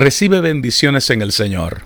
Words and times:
Recibe 0.00 0.40
bendiciones 0.40 1.10
en 1.10 1.20
el 1.20 1.30
Señor. 1.30 1.82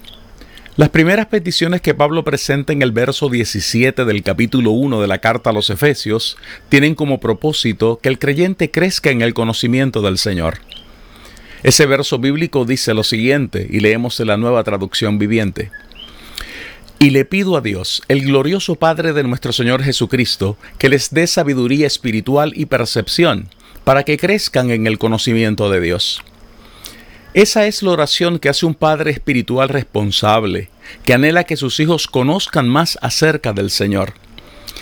Las 0.76 0.90
primeras 0.90 1.26
peticiones 1.26 1.80
que 1.80 1.94
Pablo 1.94 2.22
presenta 2.22 2.72
en 2.72 2.80
el 2.80 2.92
verso 2.92 3.28
17 3.28 4.04
del 4.04 4.22
capítulo 4.22 4.70
1 4.70 5.00
de 5.00 5.08
la 5.08 5.18
carta 5.18 5.50
a 5.50 5.52
los 5.52 5.68
Efesios 5.68 6.36
tienen 6.68 6.94
como 6.94 7.18
propósito 7.18 7.98
que 8.00 8.08
el 8.08 8.20
creyente 8.20 8.70
crezca 8.70 9.10
en 9.10 9.20
el 9.20 9.34
conocimiento 9.34 10.00
del 10.00 10.18
Señor. 10.18 10.58
Ese 11.64 11.86
verso 11.86 12.20
bíblico 12.20 12.64
dice 12.64 12.94
lo 12.94 13.02
siguiente, 13.02 13.66
y 13.68 13.80
leemos 13.80 14.20
en 14.20 14.28
la 14.28 14.36
nueva 14.36 14.62
traducción 14.62 15.18
viviente. 15.18 15.72
Y 17.00 17.10
le 17.10 17.24
pido 17.24 17.56
a 17.56 17.62
Dios, 17.62 18.00
el 18.06 18.24
glorioso 18.24 18.76
Padre 18.76 19.12
de 19.12 19.24
nuestro 19.24 19.52
Señor 19.52 19.82
Jesucristo, 19.82 20.56
que 20.78 20.88
les 20.88 21.12
dé 21.12 21.26
sabiduría 21.26 21.88
espiritual 21.88 22.52
y 22.54 22.66
percepción, 22.66 23.48
para 23.82 24.04
que 24.04 24.18
crezcan 24.18 24.70
en 24.70 24.86
el 24.86 24.98
conocimiento 24.98 25.68
de 25.68 25.80
Dios 25.80 26.22
esa 27.34 27.66
es 27.66 27.82
la 27.82 27.90
oración 27.90 28.38
que 28.38 28.48
hace 28.48 28.64
un 28.64 28.74
padre 28.74 29.10
espiritual 29.10 29.68
responsable, 29.68 30.70
que 31.04 31.14
anhela 31.14 31.44
que 31.44 31.56
sus 31.56 31.80
hijos 31.80 32.06
conozcan 32.06 32.68
más 32.68 32.96
acerca 33.02 33.52
del 33.52 33.70
Señor. 33.70 34.14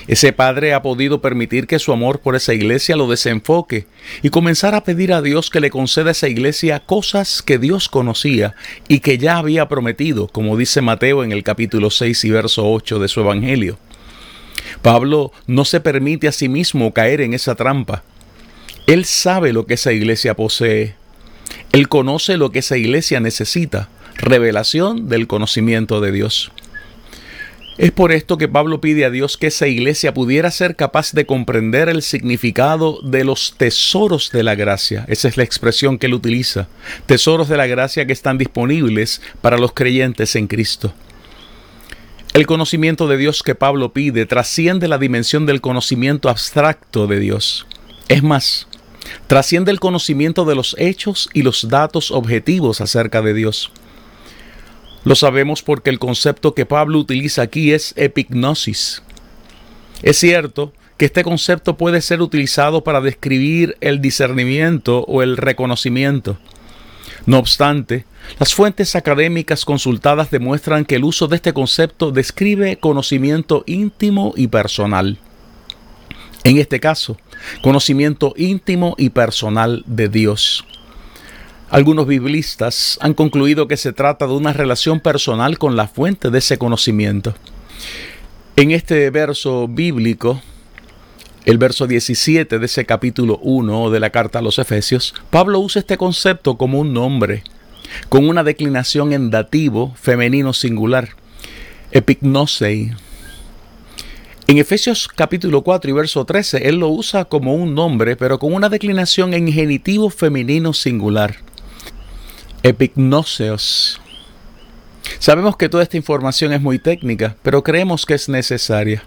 Ese 0.06 0.33
padre 0.33 0.75
ha 0.75 0.83
podido 0.83 1.22
permitir 1.22 1.67
que 1.67 1.78
su 1.78 1.92
amor 1.92 2.20
por 2.20 2.36
esa 2.36 2.53
iglesia 2.53 2.97
lo 2.97 3.09
desenfoque 3.09 3.86
y 4.22 4.31
comenzar 4.31 4.75
a 4.75 4.84
pedir 4.84 5.12
a 5.12 5.22
Dios 5.22 5.48
que 5.48 5.61
le 5.61 5.70
conceda 5.70 6.09
a 6.09 6.12
esa 6.12 6.28
iglesia 6.28 6.81
cosas 6.81 7.41
que 7.41 7.59
Dios 7.59 7.89
conocía 7.89 8.55
y 8.89 9.00
que 9.00 9.16
ya 9.16 9.39
había 9.39 9.69
prometido, 9.69 10.27
como 10.28 10.56
dice 10.56 10.83
Mateo 10.83 11.25
en 11.25 11.33
el 11.33 11.44
capítulo 11.44 11.91
6 11.91 12.25
y 12.25 12.31
verso 12.31 12.70
8 12.70 12.98
de 12.98 13.09
su 13.09 13.20
Evangelio. 13.20 13.78
Pablo 14.83 15.33
no 15.47 15.64
se 15.64 15.81
permite 15.81 16.28
a 16.28 16.33
sí 16.33 16.48
mismo 16.48 16.92
caer 16.92 17.20
en 17.20 17.33
esa 17.33 17.55
trampa. 17.55 18.03
Él 18.87 19.05
sabe 19.05 19.53
lo 19.53 19.66
que 19.66 19.75
esa 19.75 19.92
iglesia 19.92 20.34
posee, 20.34 20.97
él 21.72 21.89
conoce 21.89 22.36
lo 22.36 22.50
que 22.50 22.61
esa 22.61 22.77
iglesia 22.77 23.20
necesita, 23.20 23.89
revelación 24.17 25.08
del 25.08 25.27
conocimiento 25.27 26.00
de 26.00 26.12
Dios. 26.12 26.53
Es 27.78 27.91
por 27.91 28.12
esto 28.12 28.36
que 28.36 28.48
Pablo 28.48 28.83
pide 28.83 29.06
a 29.06 29.11
Dios 29.11 29.39
que 29.39 29.47
esa 29.47 29.67
iglesia 29.67 30.12
pudiera 30.12 30.50
ser 30.50 30.77
capaz 30.77 31.12
de 31.12 31.25
comprender 31.25 31.89
el 31.89 32.03
significado 32.03 33.00
de 33.03 33.25
los 33.25 33.55
tesoros 33.56 34.31
de 34.31 34.42
la 34.42 34.55
gracia. 34.55 35.06
Esa 35.09 35.28
es 35.28 35.39
la 35.39 35.42
expresión 35.42 35.98
que 35.98 36.06
él 36.06 36.14
utiliza. 36.14 36.69
Tesoros 37.06 37.48
de 37.48 37.56
la 37.56 37.66
gracia 37.66 38.06
que 38.06 38.12
están 38.12 38.37
disponibles 38.37 39.22
para 39.41 39.56
los 39.56 39.72
creyentes 39.72 40.37
en 40.37 40.48
Cristo. 40.48 40.92
El 42.34 42.47
conocimiento 42.47 43.09
de 43.09 43.16
Dios 43.16 43.43
que 43.43 43.54
Pablo 43.54 43.93
pide 43.93 44.27
trasciende 44.27 44.87
la 44.87 44.98
dimensión 44.98 45.47
del 45.47 45.60
conocimiento 45.60 46.28
abstracto 46.28 47.06
de 47.06 47.21
Dios. 47.21 47.66
Es 48.09 48.22
más, 48.22 48.69
Trasciende 49.27 49.71
el 49.71 49.81
conocimiento 49.81 50.45
de 50.45 50.55
los 50.55 50.77
hechos 50.79 51.29
y 51.33 51.43
los 51.43 51.69
datos 51.69 52.11
objetivos 52.11 52.81
acerca 52.81 53.23
de 53.23 53.35
Dios. 53.35 53.71
Lo 55.05 55.15
sabemos 55.15 55.63
porque 55.63 55.91
el 55.91 55.99
concepto 55.99 56.55
que 56.55 56.67
Pablo 56.67 56.99
utiliza 56.99 57.43
aquí 57.43 57.73
es 57.73 57.93
epignosis. 57.97 59.03
Es 60.03 60.19
cierto 60.19 60.73
que 60.97 61.07
este 61.07 61.25
concepto 61.25 61.77
puede 61.77 62.01
ser 62.01 62.23
utilizado 62.23 62.85
para 62.85 63.01
describir 63.01 63.77
el 63.81 64.01
discernimiento 64.01 65.01
o 65.09 65.23
el 65.23 65.37
reconocimiento. 65.37 66.39
No 67.27 67.39
obstante, 67.39 68.05
las 68.39 68.55
fuentes 68.55 68.95
académicas 68.97 69.65
consultadas 69.65 70.31
demuestran 70.31 70.84
que 70.84 70.97
el 70.97 71.05
uso 71.05 71.29
de 71.29 71.37
este 71.37 71.53
concepto 71.53 72.11
describe 72.11 72.79
conocimiento 72.79 73.65
íntimo 73.67 74.34
y 74.37 74.49
personal. 74.49 75.19
En 76.45 76.59
este 76.59 76.81
caso, 76.81 77.17
conocimiento 77.62 78.34
íntimo 78.36 78.94
y 78.98 79.10
personal 79.10 79.82
de 79.86 80.08
Dios. 80.08 80.64
Algunos 81.70 82.06
biblistas 82.06 82.98
han 83.00 83.14
concluido 83.14 83.66
que 83.66 83.78
se 83.78 83.94
trata 83.94 84.26
de 84.26 84.34
una 84.34 84.53
relación 84.53 85.00
personal 85.00 85.58
con 85.58 85.75
la 85.75 85.88
fuente 85.88 86.30
de 86.30 86.38
ese 86.38 86.58
conocimiento. 86.58 87.34
En 88.56 88.72
este 88.72 89.08
verso 89.08 89.66
bíblico, 89.69 90.42
el 91.47 91.56
verso 91.56 91.86
17 91.86 92.58
de 92.58 92.66
ese 92.66 92.84
capítulo 92.84 93.38
1 93.42 93.91
de 93.91 94.00
la 94.00 94.10
carta 94.10 94.41
a 94.41 94.42
los 94.42 94.59
Efesios, 94.59 95.14
Pablo 95.30 95.60
usa 95.60 95.80
este 95.80 95.97
concepto 95.97 96.59
como 96.59 96.78
un 96.78 96.92
nombre, 96.92 97.42
con 98.09 98.28
una 98.28 98.44
declinación 98.44 99.12
en 99.12 99.30
dativo 99.30 99.94
femenino 99.97 100.53
singular, 100.53 101.09
epignosei, 101.91 102.92
en 104.53 104.59
Efesios 104.59 105.09
capítulo 105.09 105.63
4 105.63 105.91
y 105.91 105.95
verso 105.95 106.27
13, 106.27 106.69
él 106.69 106.77
lo 106.77 106.89
usa 106.91 107.25
como 107.25 107.55
un 107.55 107.75
nombre, 107.75 108.17
pero 108.17 108.39
con 108.39 108.53
una 108.53 108.69
declinación 108.69 109.33
en 109.33 109.51
genitivo 109.51 110.11
femenino 110.11 110.75
singular. 110.75 111.37
Epignoseos. 112.63 113.99
Sabemos 115.19 115.57
que 115.57 115.71
toda 115.71 115.83
esta 115.83 115.97
información 115.97 116.53
es 116.53 116.61
muy 116.61 116.79
técnica, 116.79 117.35
pero 117.43 117.63
creemos 117.63 118.05
que 118.05 118.13
es 118.13 118.29
necesaria. 118.29 119.03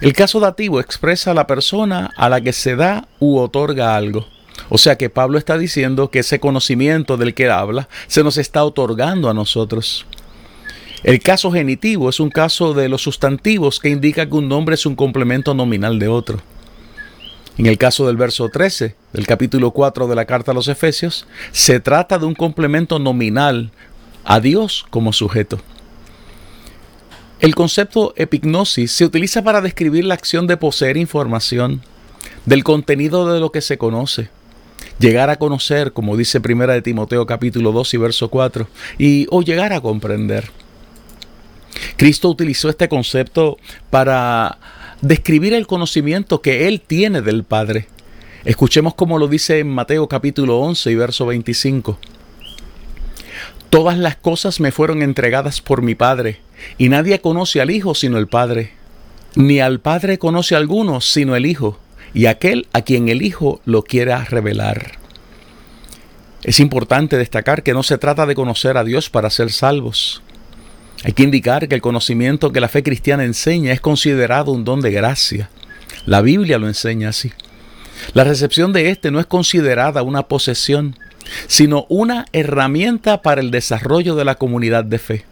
El 0.00 0.14
caso 0.14 0.40
dativo 0.40 0.80
expresa 0.80 1.30
a 1.30 1.34
la 1.34 1.46
persona 1.46 2.10
a 2.16 2.28
la 2.28 2.40
que 2.40 2.52
se 2.52 2.74
da 2.74 3.06
u 3.20 3.38
otorga 3.38 3.94
algo. 3.94 4.26
O 4.68 4.78
sea 4.78 4.98
que 4.98 5.10
Pablo 5.10 5.38
está 5.38 5.58
diciendo 5.58 6.10
que 6.10 6.18
ese 6.18 6.40
conocimiento 6.40 7.16
del 7.16 7.34
que 7.34 7.48
habla 7.48 7.88
se 8.08 8.24
nos 8.24 8.36
está 8.36 8.64
otorgando 8.64 9.30
a 9.30 9.34
nosotros. 9.34 10.06
El 11.02 11.20
caso 11.20 11.50
genitivo 11.50 12.10
es 12.10 12.20
un 12.20 12.28
caso 12.28 12.74
de 12.74 12.90
los 12.90 13.02
sustantivos 13.02 13.80
que 13.80 13.88
indica 13.88 14.26
que 14.26 14.34
un 14.34 14.48
nombre 14.48 14.74
es 14.74 14.84
un 14.84 14.96
complemento 14.96 15.54
nominal 15.54 15.98
de 15.98 16.08
otro. 16.08 16.40
En 17.56 17.66
el 17.66 17.78
caso 17.78 18.06
del 18.06 18.18
verso 18.18 18.50
13 18.50 18.94
del 19.14 19.26
capítulo 19.26 19.70
4 19.70 20.08
de 20.08 20.14
la 20.14 20.26
carta 20.26 20.50
a 20.50 20.54
los 20.54 20.68
Efesios, 20.68 21.26
se 21.52 21.80
trata 21.80 22.18
de 22.18 22.26
un 22.26 22.34
complemento 22.34 22.98
nominal 22.98 23.70
a 24.24 24.40
Dios 24.40 24.84
como 24.90 25.14
sujeto. 25.14 25.58
El 27.40 27.54
concepto 27.54 28.12
epignosis 28.16 28.92
se 28.92 29.06
utiliza 29.06 29.42
para 29.42 29.62
describir 29.62 30.04
la 30.04 30.14
acción 30.14 30.46
de 30.46 30.58
poseer 30.58 30.98
información 30.98 31.80
del 32.44 32.62
contenido 32.62 33.32
de 33.32 33.40
lo 33.40 33.50
que 33.52 33.62
se 33.62 33.78
conoce. 33.78 34.28
Llegar 34.98 35.30
a 35.30 35.36
conocer, 35.36 35.92
como 35.94 36.18
dice 36.18 36.42
Primera 36.42 36.74
de 36.74 36.82
Timoteo 36.82 37.24
capítulo 37.24 37.72
2 37.72 37.94
y 37.94 37.96
verso 37.96 38.28
4, 38.28 38.68
y 38.98 39.26
o 39.30 39.40
llegar 39.40 39.72
a 39.72 39.80
comprender. 39.80 40.50
Cristo 42.00 42.30
utilizó 42.30 42.70
este 42.70 42.88
concepto 42.88 43.58
para 43.90 44.56
describir 45.02 45.52
el 45.52 45.66
conocimiento 45.66 46.40
que 46.40 46.66
Él 46.66 46.80
tiene 46.80 47.20
del 47.20 47.44
Padre. 47.44 47.88
Escuchemos 48.46 48.94
cómo 48.94 49.18
lo 49.18 49.28
dice 49.28 49.58
en 49.58 49.68
Mateo 49.68 50.08
capítulo 50.08 50.60
11 50.60 50.92
y 50.92 50.94
verso 50.94 51.26
25. 51.26 51.98
Todas 53.68 53.98
las 53.98 54.16
cosas 54.16 54.60
me 54.60 54.72
fueron 54.72 55.02
entregadas 55.02 55.60
por 55.60 55.82
mi 55.82 55.94
Padre, 55.94 56.40
y 56.78 56.88
nadie 56.88 57.20
conoce 57.20 57.60
al 57.60 57.70
Hijo 57.70 57.94
sino 57.94 58.16
el 58.16 58.28
Padre, 58.28 58.72
ni 59.34 59.60
al 59.60 59.80
Padre 59.80 60.18
conoce 60.18 60.56
alguno 60.56 61.02
sino 61.02 61.36
el 61.36 61.44
Hijo, 61.44 61.78
y 62.14 62.24
aquel 62.24 62.66
a 62.72 62.80
quien 62.80 63.10
el 63.10 63.20
Hijo 63.20 63.60
lo 63.66 63.82
quiera 63.82 64.24
revelar. 64.24 64.92
Es 66.44 66.60
importante 66.60 67.18
destacar 67.18 67.62
que 67.62 67.74
no 67.74 67.82
se 67.82 67.98
trata 67.98 68.24
de 68.24 68.34
conocer 68.34 68.78
a 68.78 68.84
Dios 68.84 69.10
para 69.10 69.28
ser 69.28 69.52
salvos. 69.52 70.22
Hay 71.02 71.12
que 71.12 71.22
indicar 71.22 71.66
que 71.66 71.74
el 71.74 71.80
conocimiento 71.80 72.52
que 72.52 72.60
la 72.60 72.68
fe 72.68 72.82
cristiana 72.82 73.24
enseña 73.24 73.72
es 73.72 73.80
considerado 73.80 74.52
un 74.52 74.64
don 74.64 74.80
de 74.80 74.90
gracia. 74.90 75.48
La 76.04 76.20
Biblia 76.20 76.58
lo 76.58 76.68
enseña 76.68 77.08
así. 77.08 77.32
La 78.12 78.24
recepción 78.24 78.72
de 78.72 78.90
éste 78.90 79.10
no 79.10 79.20
es 79.20 79.26
considerada 79.26 80.02
una 80.02 80.24
posesión, 80.24 80.96
sino 81.46 81.86
una 81.88 82.26
herramienta 82.32 83.22
para 83.22 83.40
el 83.40 83.50
desarrollo 83.50 84.14
de 84.14 84.24
la 84.24 84.34
comunidad 84.34 84.84
de 84.84 84.98
fe. 84.98 85.24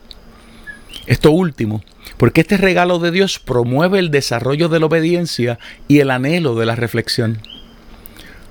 Esto 1.07 1.31
último, 1.31 1.83
porque 2.17 2.43
este 2.43 2.57
regalo 2.57 2.99
de 2.99 3.11
Dios 3.11 3.39
promueve 3.39 3.99
el 3.99 4.11
desarrollo 4.11 4.69
de 4.69 4.81
la 4.81 4.87
obediencia 4.87 5.59
y 5.87 6.01
el 6.01 6.11
anhelo 6.11 6.55
de 6.55 6.67
la 6.67 6.77
reflexión. 6.77 7.39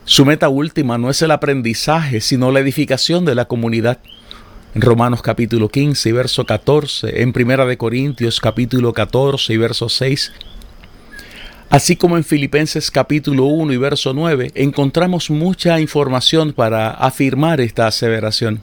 Su 0.05 0.25
meta 0.25 0.49
última 0.49 0.97
no 0.97 1.09
es 1.09 1.21
el 1.21 1.31
aprendizaje, 1.31 2.21
sino 2.21 2.51
la 2.51 2.61
edificación 2.61 3.25
de 3.25 3.35
la 3.35 3.45
comunidad. 3.45 3.99
En 4.75 4.81
Romanos 4.81 5.21
capítulo 5.21 5.69
15 5.69 6.09
y 6.09 6.11
verso 6.11 6.45
14, 6.45 7.23
en 7.23 7.31
Primera 7.31 7.65
de 7.65 7.77
Corintios 7.77 8.41
capítulo 8.41 8.93
14 8.93 9.53
y 9.53 9.57
verso 9.57 9.87
6, 9.87 10.33
así 11.69 11.95
como 11.95 12.17
en 12.17 12.23
Filipenses 12.23 12.91
capítulo 12.91 13.45
1 13.45 13.73
y 13.73 13.77
verso 13.77 14.13
9, 14.13 14.51
encontramos 14.55 15.29
mucha 15.29 15.79
información 15.79 16.51
para 16.51 16.91
afirmar 16.91 17.61
esta 17.61 17.87
aseveración. 17.87 18.61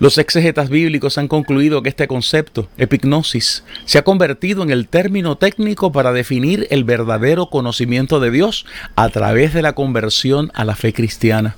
Los 0.00 0.18
exegetas 0.18 0.68
bíblicos 0.68 1.16
han 1.16 1.28
concluido 1.28 1.80
que 1.84 1.88
este 1.88 2.08
concepto, 2.08 2.68
epignosis, 2.76 3.62
se 3.84 3.98
ha 3.98 4.04
convertido 4.04 4.64
en 4.64 4.70
el 4.70 4.88
término 4.88 5.38
técnico 5.38 5.92
para 5.92 6.12
definir 6.12 6.66
el 6.70 6.82
verdadero 6.82 7.46
conocimiento 7.46 8.18
de 8.18 8.32
Dios 8.32 8.66
a 8.96 9.08
través 9.10 9.54
de 9.54 9.62
la 9.62 9.74
conversión 9.74 10.50
a 10.54 10.64
la 10.64 10.74
fe 10.74 10.92
cristiana. 10.92 11.54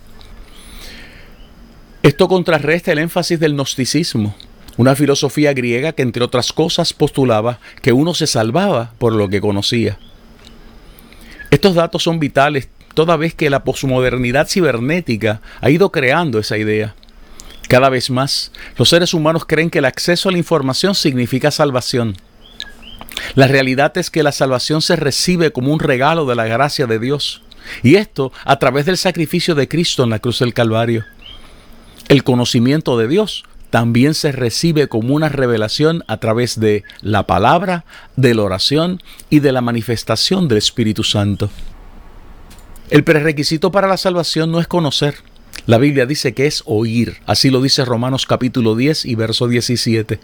Esto 2.04 2.28
contrarresta 2.28 2.92
el 2.92 2.98
énfasis 2.98 3.40
del 3.40 3.54
gnosticismo, 3.54 4.36
una 4.76 4.94
filosofía 4.94 5.54
griega 5.54 5.94
que 5.94 6.02
entre 6.02 6.22
otras 6.22 6.52
cosas 6.52 6.92
postulaba 6.92 7.60
que 7.80 7.94
uno 7.94 8.12
se 8.12 8.26
salvaba 8.26 8.92
por 8.98 9.14
lo 9.14 9.30
que 9.30 9.40
conocía. 9.40 9.96
Estos 11.50 11.74
datos 11.74 12.02
son 12.02 12.20
vitales 12.20 12.68
toda 12.92 13.16
vez 13.16 13.32
que 13.34 13.48
la 13.48 13.64
posmodernidad 13.64 14.48
cibernética 14.48 15.40
ha 15.62 15.70
ido 15.70 15.90
creando 15.90 16.38
esa 16.38 16.58
idea. 16.58 16.94
Cada 17.70 17.88
vez 17.88 18.10
más, 18.10 18.52
los 18.76 18.90
seres 18.90 19.14
humanos 19.14 19.46
creen 19.46 19.70
que 19.70 19.78
el 19.78 19.86
acceso 19.86 20.28
a 20.28 20.32
la 20.32 20.36
información 20.36 20.94
significa 20.94 21.50
salvación. 21.50 22.18
La 23.34 23.46
realidad 23.46 23.96
es 23.96 24.10
que 24.10 24.22
la 24.22 24.32
salvación 24.32 24.82
se 24.82 24.96
recibe 24.96 25.52
como 25.52 25.72
un 25.72 25.80
regalo 25.80 26.26
de 26.26 26.34
la 26.34 26.44
gracia 26.44 26.86
de 26.86 26.98
Dios, 26.98 27.40
y 27.82 27.94
esto 27.94 28.30
a 28.44 28.58
través 28.58 28.84
del 28.84 28.98
sacrificio 28.98 29.54
de 29.54 29.68
Cristo 29.68 30.04
en 30.04 30.10
la 30.10 30.18
cruz 30.18 30.40
del 30.40 30.52
Calvario. 30.52 31.06
El 32.08 32.22
conocimiento 32.22 32.98
de 32.98 33.08
Dios 33.08 33.44
también 33.70 34.14
se 34.14 34.30
recibe 34.30 34.88
como 34.88 35.14
una 35.14 35.28
revelación 35.28 36.04
a 36.06 36.18
través 36.18 36.60
de 36.60 36.84
la 37.00 37.26
palabra, 37.26 37.84
de 38.16 38.34
la 38.34 38.42
oración 38.42 39.02
y 39.30 39.40
de 39.40 39.52
la 39.52 39.62
manifestación 39.62 40.46
del 40.46 40.58
Espíritu 40.58 41.02
Santo. 41.02 41.50
El 42.90 43.02
prerequisito 43.02 43.72
para 43.72 43.88
la 43.88 43.96
salvación 43.96 44.52
no 44.52 44.60
es 44.60 44.68
conocer, 44.68 45.16
la 45.66 45.78
Biblia 45.78 46.04
dice 46.04 46.34
que 46.34 46.46
es 46.46 46.62
oír. 46.66 47.16
Así 47.26 47.48
lo 47.48 47.62
dice 47.62 47.86
Romanos 47.86 48.26
capítulo 48.26 48.76
10 48.76 49.06
y 49.06 49.14
verso 49.14 49.48
17. 49.48 50.20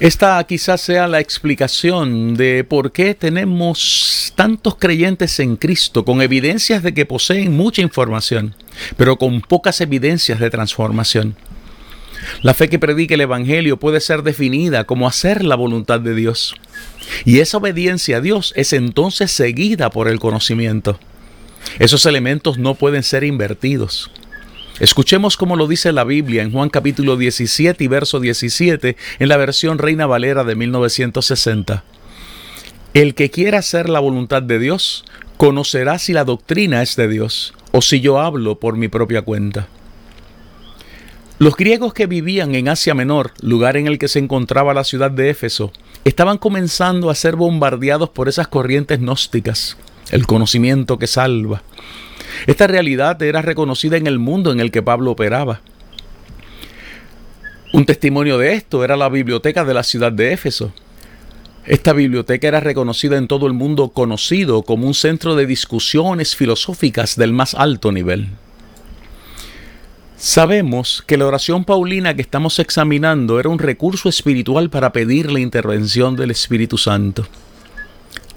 Esta 0.00 0.42
quizás 0.44 0.80
sea 0.80 1.06
la 1.06 1.20
explicación 1.20 2.34
de 2.34 2.64
por 2.64 2.90
qué 2.90 3.14
tenemos 3.14 4.32
tantos 4.34 4.74
creyentes 4.74 5.38
en 5.38 5.54
Cristo 5.56 6.04
con 6.04 6.20
evidencias 6.20 6.82
de 6.82 6.92
que 6.92 7.06
poseen 7.06 7.56
mucha 7.56 7.80
información, 7.80 8.56
pero 8.96 9.16
con 9.16 9.40
pocas 9.40 9.80
evidencias 9.80 10.40
de 10.40 10.50
transformación. 10.50 11.36
La 12.42 12.54
fe 12.54 12.68
que 12.68 12.80
predica 12.80 13.14
el 13.14 13.20
Evangelio 13.20 13.78
puede 13.78 14.00
ser 14.00 14.22
definida 14.22 14.84
como 14.84 15.06
hacer 15.06 15.44
la 15.44 15.54
voluntad 15.54 16.00
de 16.00 16.16
Dios. 16.16 16.56
Y 17.24 17.38
esa 17.38 17.58
obediencia 17.58 18.16
a 18.16 18.20
Dios 18.20 18.52
es 18.56 18.72
entonces 18.72 19.30
seguida 19.30 19.90
por 19.90 20.08
el 20.08 20.18
conocimiento. 20.18 20.98
Esos 21.78 22.04
elementos 22.06 22.58
no 22.58 22.74
pueden 22.74 23.04
ser 23.04 23.22
invertidos. 23.22 24.10
Escuchemos 24.80 25.36
cómo 25.36 25.54
lo 25.54 25.68
dice 25.68 25.92
la 25.92 26.02
Biblia 26.02 26.42
en 26.42 26.50
Juan 26.50 26.68
capítulo 26.68 27.16
17 27.16 27.84
y 27.84 27.86
verso 27.86 28.18
17 28.18 28.96
en 29.20 29.28
la 29.28 29.36
versión 29.36 29.78
Reina 29.78 30.06
Valera 30.06 30.42
de 30.42 30.56
1960. 30.56 31.84
El 32.92 33.14
que 33.14 33.30
quiera 33.30 33.58
hacer 33.58 33.88
la 33.88 34.00
voluntad 34.00 34.42
de 34.42 34.58
Dios 34.58 35.04
conocerá 35.36 36.00
si 36.00 36.12
la 36.12 36.24
doctrina 36.24 36.82
es 36.82 36.96
de 36.96 37.06
Dios 37.06 37.54
o 37.70 37.82
si 37.82 38.00
yo 38.00 38.18
hablo 38.18 38.58
por 38.58 38.76
mi 38.76 38.88
propia 38.88 39.22
cuenta. 39.22 39.68
Los 41.38 41.56
griegos 41.56 41.94
que 41.94 42.06
vivían 42.06 42.56
en 42.56 42.68
Asia 42.68 42.94
Menor, 42.94 43.32
lugar 43.40 43.76
en 43.76 43.86
el 43.86 43.98
que 43.98 44.08
se 44.08 44.18
encontraba 44.18 44.74
la 44.74 44.82
ciudad 44.82 45.12
de 45.12 45.30
Éfeso, 45.30 45.72
estaban 46.04 46.38
comenzando 46.38 47.10
a 47.10 47.14
ser 47.14 47.36
bombardeados 47.36 48.10
por 48.10 48.28
esas 48.28 48.48
corrientes 48.48 48.98
gnósticas 48.98 49.76
el 50.10 50.26
conocimiento 50.26 50.98
que 50.98 51.06
salva. 51.06 51.62
Esta 52.46 52.66
realidad 52.66 53.20
era 53.22 53.42
reconocida 53.42 53.96
en 53.96 54.06
el 54.06 54.18
mundo 54.18 54.52
en 54.52 54.60
el 54.60 54.70
que 54.70 54.82
Pablo 54.82 55.12
operaba. 55.12 55.60
Un 57.72 57.86
testimonio 57.86 58.38
de 58.38 58.54
esto 58.54 58.84
era 58.84 58.96
la 58.96 59.08
biblioteca 59.08 59.64
de 59.64 59.74
la 59.74 59.82
ciudad 59.82 60.12
de 60.12 60.32
Éfeso. 60.32 60.72
Esta 61.66 61.92
biblioteca 61.92 62.46
era 62.46 62.60
reconocida 62.60 63.16
en 63.16 63.26
todo 63.26 63.46
el 63.46 63.52
mundo 63.52 63.88
conocido 63.88 64.62
como 64.62 64.86
un 64.86 64.94
centro 64.94 65.34
de 65.34 65.46
discusiones 65.46 66.36
filosóficas 66.36 67.16
del 67.16 67.32
más 67.32 67.54
alto 67.54 67.90
nivel. 67.90 68.28
Sabemos 70.16 71.02
que 71.06 71.16
la 71.16 71.26
oración 71.26 71.64
paulina 71.64 72.14
que 72.14 72.22
estamos 72.22 72.58
examinando 72.58 73.40
era 73.40 73.48
un 73.48 73.58
recurso 73.58 74.08
espiritual 74.08 74.70
para 74.70 74.92
pedir 74.92 75.32
la 75.32 75.40
intervención 75.40 76.16
del 76.16 76.30
Espíritu 76.30 76.78
Santo. 76.78 77.26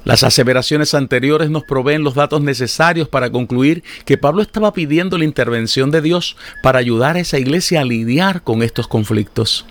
Las 0.07 0.23
aseveraciones 0.23 0.93
anteriores 0.93 1.49
nos 1.49 1.65
proveen 1.65 2.01
los 2.01 2.15
datos 2.15 2.39
necesarios 2.39 3.09
para 3.09 3.29
concluir 3.29 3.83
que 4.05 4.17
Pablo 4.17 4.41
estaba 4.41 4.71
pidiendo 4.71 5.17
la 5.17 5.25
intervención 5.25 5.91
de 5.91 6.01
Dios 6.01 6.37
para 6.63 6.79
ayudar 6.79 7.17
a 7.17 7.19
esa 7.19 7.39
iglesia 7.39 7.81
a 7.81 7.83
lidiar 7.83 8.41
con 8.41 8.63
estos 8.63 8.87
conflictos. 8.87 9.65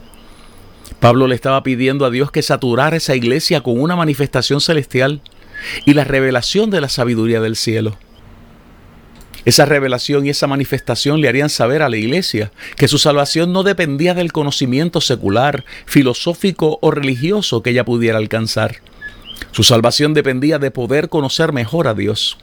Pablo 1.01 1.27
le 1.27 1.35
estaba 1.35 1.63
pidiendo 1.63 2.05
a 2.05 2.11
Dios 2.11 2.31
que 2.31 2.43
saturara 2.43 2.99
esa 2.99 3.17
iglesia 3.17 3.63
con 3.63 3.81
una 3.81 3.97
manifestación 3.97 4.61
celestial 4.61 5.23
y 5.87 5.95
la 5.95 6.05
revelación 6.05 6.69
de 6.69 6.83
la 6.83 6.91
sabiduría 6.91 7.41
del 7.41 7.57
cielo. 7.57 7.97
Esa 9.47 9.65
revelación 9.65 10.27
y 10.27 10.29
esa 10.29 10.47
manifestación 10.47 11.23
le 11.23 11.31
harían 11.31 11.49
saber 11.49 11.81
a 11.81 11.89
la 11.89 11.97
iglesia 11.97 12.53
que 12.77 12.89
su 12.89 12.99
salvación 12.99 13.55
no 13.55 13.63
dependía 13.63 14.13
del 14.13 14.33
conocimiento 14.33 15.01
secular, 15.01 15.65
filosófico 15.87 16.79
o 16.83 16.91
religioso 16.91 17.63
que 17.63 17.71
ella 17.71 17.87
pudiera 17.87 18.19
alcanzar 18.19 18.83
su 19.57 19.63
salvación 19.63 20.13
dependía 20.13 20.59
de 20.59 20.71
poder 20.71 21.09
conocer 21.09 21.55
mejor 21.55 21.89
a 21.89 21.95
Dios, 21.95 22.37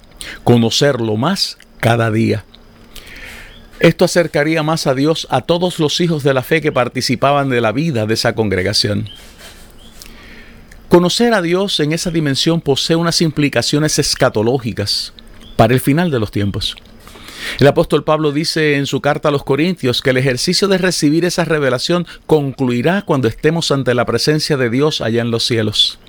conocerlo 0.44 1.16
más 1.16 1.60
cada 1.80 2.10
día. 2.10 2.44
Esto 3.80 4.04
acercaría 4.04 4.64
más 4.64 4.88
a 4.88 4.96
Dios 4.96 5.28
a 5.30 5.42
todos 5.42 5.78
los 5.78 6.02
hijos 6.02 6.24
de 6.24 6.34
la 6.34 6.42
fe 6.42 6.60
que 6.60 6.72
participaban 6.72 7.50
de 7.50 7.62
la 7.62 7.72
vida 7.72 8.08
de 8.08 8.16
esa 8.16 8.34
congregación. 8.34 9.12
Conocer 10.90 11.36
a 11.36 11.44
Dios 11.44 11.80
en 11.82 11.94
esa 11.94 12.10
dimensión 12.10 12.62
posee 12.62 12.96
unas 12.96 13.22
implicaciones 13.22 14.00
escatológicas 14.00 15.14
para 15.56 15.76
el 15.76 15.82
final 15.82 16.10
de 16.10 16.20
los 16.20 16.32
tiempos. 16.32 16.76
El 17.60 17.68
apóstol 17.68 18.04
Pablo 18.04 18.32
dice 18.32 18.78
en 18.78 18.88
su 18.88 19.02
carta 19.02 19.30
a 19.30 19.32
los 19.32 19.44
Corintios 19.44 20.02
que 20.02 20.10
el 20.10 20.18
ejercicio 20.18 20.68
de 20.68 20.80
recibir 20.80 21.26
esa 21.26 21.46
revelación 21.46 22.08
concluirá 22.26 23.04
cuando 23.04 23.28
estemos 23.28 23.70
ante 23.70 23.94
la 23.94 24.08
presencia 24.08 24.58
de 24.58 24.72
Dios 24.72 25.00
allá 25.00 25.22
en 25.22 25.30
los 25.30 25.46
cielos. 25.46 26.00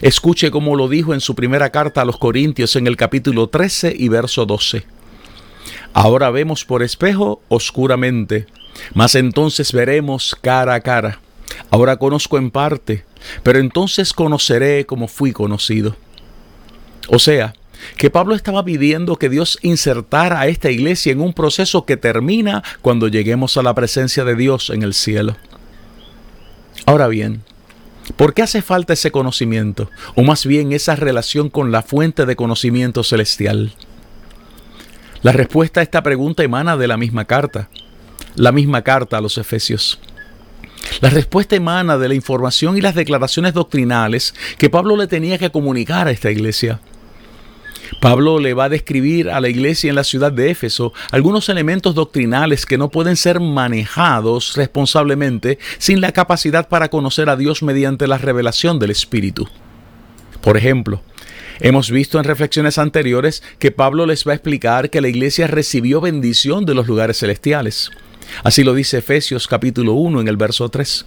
Escuche 0.00 0.50
cómo 0.50 0.76
lo 0.76 0.88
dijo 0.88 1.14
en 1.14 1.20
su 1.20 1.34
primera 1.34 1.70
carta 1.70 2.02
a 2.02 2.04
los 2.04 2.18
Corintios 2.18 2.76
en 2.76 2.86
el 2.86 2.96
capítulo 2.96 3.48
13 3.48 3.94
y 3.96 4.08
verso 4.08 4.46
12. 4.46 4.84
Ahora 5.92 6.30
vemos 6.30 6.64
por 6.64 6.82
espejo 6.82 7.42
oscuramente, 7.48 8.46
mas 8.94 9.14
entonces 9.14 9.72
veremos 9.72 10.36
cara 10.40 10.74
a 10.74 10.80
cara. 10.80 11.20
Ahora 11.70 11.96
conozco 11.96 12.38
en 12.38 12.50
parte, 12.50 13.04
pero 13.42 13.58
entonces 13.58 14.12
conoceré 14.12 14.86
como 14.86 15.08
fui 15.08 15.32
conocido. 15.32 15.96
O 17.08 17.18
sea, 17.18 17.54
que 17.96 18.10
Pablo 18.10 18.34
estaba 18.34 18.64
pidiendo 18.64 19.16
que 19.16 19.28
Dios 19.28 19.58
insertara 19.62 20.40
a 20.40 20.46
esta 20.46 20.70
iglesia 20.70 21.12
en 21.12 21.20
un 21.20 21.32
proceso 21.32 21.84
que 21.84 21.96
termina 21.96 22.62
cuando 22.82 23.08
lleguemos 23.08 23.56
a 23.56 23.62
la 23.62 23.74
presencia 23.74 24.24
de 24.24 24.34
Dios 24.34 24.70
en 24.70 24.82
el 24.82 24.94
cielo. 24.94 25.36
Ahora 26.86 27.08
bien, 27.08 27.42
¿Por 28.16 28.34
qué 28.34 28.42
hace 28.42 28.62
falta 28.62 28.92
ese 28.92 29.10
conocimiento? 29.10 29.90
O 30.14 30.22
más 30.22 30.46
bien 30.46 30.72
esa 30.72 30.94
relación 30.94 31.50
con 31.50 31.72
la 31.72 31.82
fuente 31.82 32.26
de 32.26 32.36
conocimiento 32.36 33.02
celestial. 33.02 33.72
La 35.22 35.32
respuesta 35.32 35.80
a 35.80 35.82
esta 35.82 36.02
pregunta 36.02 36.42
emana 36.42 36.76
de 36.76 36.86
la 36.86 36.96
misma 36.96 37.24
carta, 37.24 37.70
la 38.34 38.52
misma 38.52 38.82
carta 38.82 39.16
a 39.18 39.20
los 39.20 39.38
Efesios. 39.38 39.98
La 41.00 41.08
respuesta 41.08 41.56
emana 41.56 41.96
de 41.96 42.08
la 42.08 42.14
información 42.14 42.76
y 42.76 42.82
las 42.82 42.94
declaraciones 42.94 43.54
doctrinales 43.54 44.34
que 44.58 44.68
Pablo 44.68 44.96
le 44.96 45.06
tenía 45.06 45.38
que 45.38 45.50
comunicar 45.50 46.08
a 46.08 46.10
esta 46.10 46.30
iglesia. 46.30 46.80
Pablo 48.04 48.38
le 48.38 48.52
va 48.52 48.64
a 48.64 48.68
describir 48.68 49.30
a 49.30 49.40
la 49.40 49.48
iglesia 49.48 49.88
en 49.88 49.94
la 49.94 50.04
ciudad 50.04 50.30
de 50.30 50.50
Éfeso 50.50 50.92
algunos 51.10 51.48
elementos 51.48 51.94
doctrinales 51.94 52.66
que 52.66 52.76
no 52.76 52.90
pueden 52.90 53.16
ser 53.16 53.40
manejados 53.40 54.56
responsablemente 54.56 55.58
sin 55.78 56.02
la 56.02 56.12
capacidad 56.12 56.68
para 56.68 56.90
conocer 56.90 57.30
a 57.30 57.36
Dios 57.36 57.62
mediante 57.62 58.06
la 58.06 58.18
revelación 58.18 58.78
del 58.78 58.90
Espíritu. 58.90 59.48
Por 60.42 60.58
ejemplo, 60.58 61.00
Hemos 61.60 61.90
visto 61.90 62.18
en 62.18 62.24
reflexiones 62.24 62.78
anteriores 62.78 63.42
que 63.60 63.70
Pablo 63.70 64.06
les 64.06 64.26
va 64.26 64.32
a 64.32 64.34
explicar 64.34 64.90
que 64.90 65.00
la 65.00 65.08
iglesia 65.08 65.46
recibió 65.46 66.00
bendición 66.00 66.66
de 66.66 66.74
los 66.74 66.88
lugares 66.88 67.20
celestiales. 67.20 67.90
Así 68.42 68.64
lo 68.64 68.74
dice 68.74 68.98
Efesios 68.98 69.46
capítulo 69.46 69.92
1 69.92 70.20
en 70.20 70.28
el 70.28 70.36
verso 70.36 70.68
3. 70.68 71.06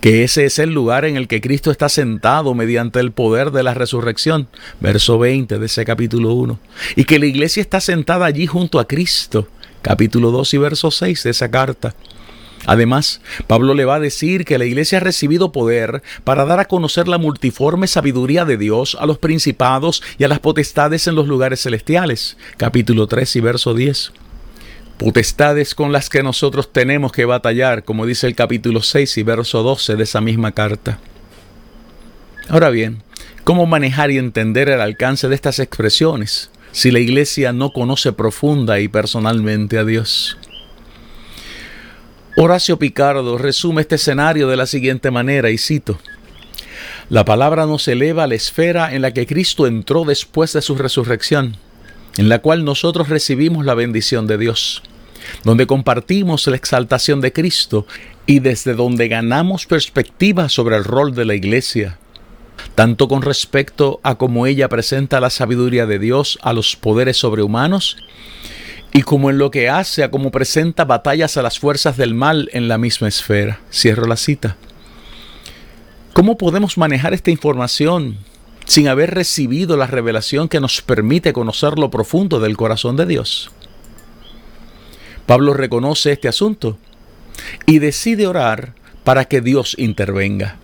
Que 0.00 0.24
ese 0.24 0.44
es 0.44 0.58
el 0.58 0.70
lugar 0.70 1.04
en 1.04 1.16
el 1.16 1.28
que 1.28 1.40
Cristo 1.40 1.70
está 1.70 1.88
sentado 1.88 2.54
mediante 2.54 3.00
el 3.00 3.12
poder 3.12 3.50
de 3.50 3.62
la 3.62 3.74
resurrección, 3.74 4.48
verso 4.80 5.18
20 5.18 5.58
de 5.58 5.66
ese 5.66 5.84
capítulo 5.84 6.32
1, 6.34 6.58
y 6.96 7.04
que 7.04 7.18
la 7.18 7.26
iglesia 7.26 7.60
está 7.60 7.80
sentada 7.80 8.26
allí 8.26 8.46
junto 8.46 8.78
a 8.78 8.86
Cristo, 8.86 9.48
capítulo 9.82 10.30
2 10.30 10.54
y 10.54 10.58
verso 10.58 10.90
6 10.90 11.22
de 11.22 11.30
esa 11.30 11.50
carta. 11.50 11.94
Además, 12.66 13.20
Pablo 13.46 13.74
le 13.74 13.84
va 13.84 13.96
a 13.96 14.00
decir 14.00 14.44
que 14.44 14.58
la 14.58 14.64
iglesia 14.64 14.98
ha 14.98 15.00
recibido 15.00 15.52
poder 15.52 16.02
para 16.24 16.44
dar 16.44 16.58
a 16.58 16.64
conocer 16.64 17.06
la 17.06 17.18
multiforme 17.18 17.86
sabiduría 17.86 18.44
de 18.44 18.56
Dios 18.56 18.96
a 18.98 19.06
los 19.06 19.18
principados 19.18 20.02
y 20.18 20.24
a 20.24 20.28
las 20.28 20.40
potestades 20.40 21.06
en 21.06 21.14
los 21.14 21.28
lugares 21.28 21.62
celestiales. 21.62 22.36
Capítulo 22.56 23.06
3 23.06 23.36
y 23.36 23.40
verso 23.40 23.74
10. 23.74 24.12
Potestades 24.98 25.74
con 25.74 25.92
las 25.92 26.08
que 26.08 26.22
nosotros 26.22 26.72
tenemos 26.72 27.12
que 27.12 27.26
batallar, 27.26 27.84
como 27.84 28.06
dice 28.06 28.26
el 28.26 28.34
capítulo 28.34 28.80
6 28.80 29.18
y 29.18 29.22
verso 29.22 29.62
12 29.62 29.94
de 29.94 30.02
esa 30.04 30.22
misma 30.22 30.52
carta. 30.52 30.98
Ahora 32.48 32.70
bien, 32.70 33.02
¿cómo 33.44 33.66
manejar 33.66 34.10
y 34.10 34.16
entender 34.16 34.70
el 34.70 34.80
alcance 34.80 35.28
de 35.28 35.34
estas 35.34 35.58
expresiones 35.58 36.50
si 36.72 36.90
la 36.90 36.98
iglesia 36.98 37.52
no 37.52 37.72
conoce 37.72 38.12
profunda 38.12 38.80
y 38.80 38.88
personalmente 38.88 39.76
a 39.76 39.84
Dios? 39.84 40.38
Horacio 42.38 42.78
Picardo 42.78 43.36
resume 43.36 43.82
este 43.82 43.96
escenario 43.96 44.48
de 44.48 44.56
la 44.56 44.66
siguiente 44.66 45.10
manera, 45.10 45.50
y 45.50 45.58
cito, 45.58 45.98
La 47.10 47.26
palabra 47.26 47.66
nos 47.66 47.86
eleva 47.86 48.24
a 48.24 48.26
la 48.26 48.34
esfera 48.34 48.94
en 48.94 49.02
la 49.02 49.12
que 49.12 49.26
Cristo 49.26 49.66
entró 49.66 50.04
después 50.04 50.54
de 50.54 50.62
su 50.62 50.74
resurrección, 50.74 51.56
en 52.18 52.28
la 52.28 52.40
cual 52.40 52.64
nosotros 52.64 53.08
recibimos 53.08 53.64
la 53.64 53.74
bendición 53.74 54.26
de 54.26 54.38
Dios, 54.38 54.82
donde 55.44 55.66
compartimos 55.66 56.46
la 56.46 56.56
exaltación 56.56 57.20
de 57.20 57.32
Cristo 57.32 57.86
y 58.26 58.40
desde 58.40 58.74
donde 58.74 59.08
ganamos 59.08 59.66
perspectiva 59.66 60.48
sobre 60.48 60.76
el 60.76 60.84
rol 60.84 61.14
de 61.14 61.24
la 61.24 61.34
iglesia, 61.34 61.98
tanto 62.74 63.08
con 63.08 63.22
respecto 63.22 64.00
a 64.02 64.16
cómo 64.16 64.46
ella 64.46 64.68
presenta 64.68 65.20
la 65.20 65.30
sabiduría 65.30 65.86
de 65.86 65.98
Dios 65.98 66.38
a 66.42 66.52
los 66.52 66.76
poderes 66.76 67.18
sobrehumanos, 67.18 67.96
y 68.92 69.02
como 69.02 69.28
en 69.28 69.36
lo 69.36 69.50
que 69.50 69.68
hace 69.68 70.02
a 70.04 70.10
como 70.10 70.30
presenta 70.30 70.86
batallas 70.86 71.36
a 71.36 71.42
las 71.42 71.58
fuerzas 71.58 71.98
del 71.98 72.14
mal 72.14 72.48
en 72.52 72.66
la 72.66 72.78
misma 72.78 73.08
esfera. 73.08 73.60
Cierro 73.70 74.06
la 74.06 74.16
cita. 74.16 74.56
¿Cómo 76.14 76.38
podemos 76.38 76.78
manejar 76.78 77.12
esta 77.12 77.30
información 77.30 78.16
sin 78.66 78.88
haber 78.88 79.14
recibido 79.14 79.76
la 79.76 79.86
revelación 79.86 80.48
que 80.48 80.60
nos 80.60 80.82
permite 80.82 81.32
conocer 81.32 81.78
lo 81.78 81.90
profundo 81.90 82.40
del 82.40 82.56
corazón 82.56 82.96
de 82.96 83.06
Dios? 83.06 83.50
Pablo 85.24 85.54
reconoce 85.54 86.12
este 86.12 86.28
asunto 86.28 86.78
y 87.64 87.78
decide 87.78 88.26
orar 88.26 88.74
para 89.04 89.24
que 89.24 89.40
Dios 89.40 89.74
intervenga. 89.78 90.56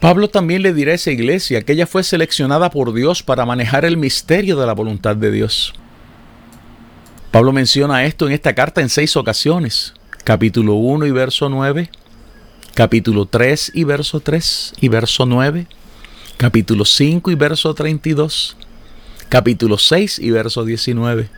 Pablo 0.00 0.28
también 0.28 0.62
le 0.62 0.72
dirá 0.72 0.92
a 0.92 0.94
esa 0.94 1.10
iglesia 1.10 1.62
que 1.62 1.72
ella 1.72 1.86
fue 1.86 2.04
seleccionada 2.04 2.70
por 2.70 2.94
Dios 2.94 3.22
para 3.22 3.44
manejar 3.44 3.84
el 3.84 3.96
misterio 3.96 4.56
de 4.56 4.66
la 4.66 4.72
voluntad 4.72 5.16
de 5.16 5.32
Dios. 5.32 5.74
Pablo 7.32 7.52
menciona 7.52 8.04
esto 8.04 8.26
en 8.26 8.32
esta 8.32 8.54
carta 8.54 8.80
en 8.80 8.88
seis 8.88 9.16
ocasiones. 9.16 9.94
Capítulo 10.24 10.74
1 10.74 11.06
y 11.06 11.10
verso 11.10 11.48
9. 11.48 11.90
Capítulo 12.78 13.26
3 13.26 13.72
y 13.74 13.82
verso 13.82 14.20
3 14.20 14.74
y 14.80 14.86
verso 14.86 15.26
9. 15.26 15.66
Capítulo 16.36 16.84
5 16.84 17.32
y 17.32 17.34
verso 17.34 17.74
32. 17.74 18.56
Capítulo 19.28 19.78
6 19.78 20.20
y 20.20 20.30
verso 20.30 20.64
19. 20.64 21.28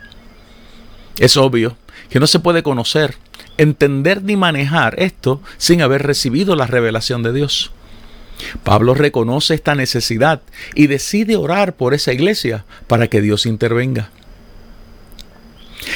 Es 1.17 1.37
obvio 1.37 1.77
que 2.11 2.19
no 2.19 2.27
se 2.27 2.37
puede 2.37 2.61
conocer, 2.61 3.15
entender 3.57 4.21
ni 4.21 4.35
manejar 4.35 4.99
esto 4.99 5.41
sin 5.57 5.81
haber 5.81 6.03
recibido 6.03 6.55
la 6.55 6.67
revelación 6.67 7.23
de 7.23 7.33
Dios. 7.33 7.71
Pablo 8.63 8.93
reconoce 8.93 9.55
esta 9.55 9.73
necesidad 9.73 10.43
y 10.75 10.85
decide 10.85 11.37
orar 11.37 11.75
por 11.75 11.95
esa 11.95 12.13
iglesia 12.13 12.65
para 12.85 13.07
que 13.07 13.19
Dios 13.19 13.47
intervenga. 13.47 14.11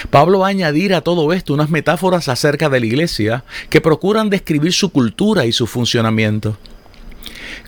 Pablo 0.10 0.40
va 0.40 0.48
a 0.48 0.50
añadir 0.50 0.94
a 0.94 1.02
todo 1.02 1.34
esto 1.34 1.54
unas 1.54 1.70
metáforas 1.70 2.28
acerca 2.28 2.70
de 2.70 2.80
la 2.80 2.86
iglesia 2.86 3.44
que 3.70 3.82
procuran 3.82 4.30
describir 4.30 4.74
su 4.74 4.90
cultura 4.90 5.46
y 5.46 5.52
su 5.52 5.68
funcionamiento. 5.68 6.58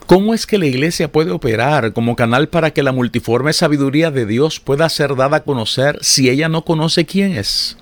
¿Cómo 0.05 0.33
es 0.33 0.45
que 0.45 0.57
la 0.57 0.65
iglesia 0.65 1.11
puede 1.11 1.31
operar 1.31 1.91
como 1.91 2.15
canal 2.15 2.47
para 2.47 2.71
que 2.71 2.83
la 2.83 2.93
multiforme 2.93 3.51
sabiduría 3.51 4.09
de 4.09 4.25
Dios 4.25 4.59
pueda 4.59 4.87
ser 4.89 5.15
dada 5.15 5.37
a 5.37 5.43
conocer 5.43 5.97
si 6.01 6.29
ella 6.29 6.47
no 6.47 6.63
conoce 6.63 7.05
quién 7.05 7.33
es? 7.33 7.77